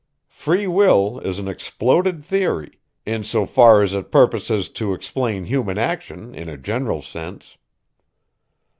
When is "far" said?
3.45-3.83